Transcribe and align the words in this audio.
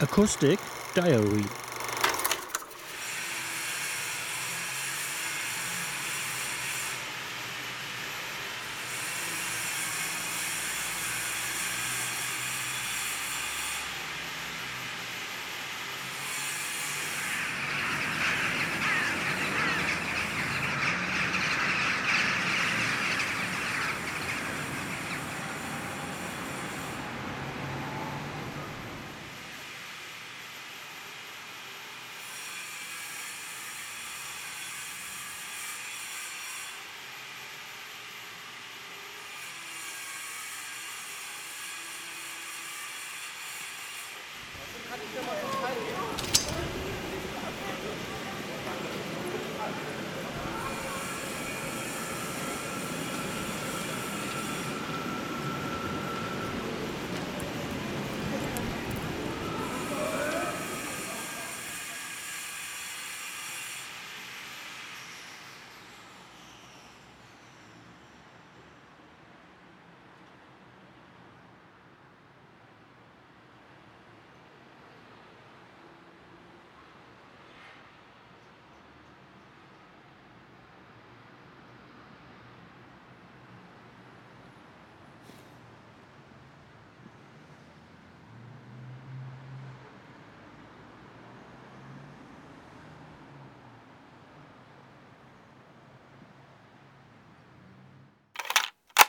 Acoustic 0.00 0.60
Diary. 0.94 1.67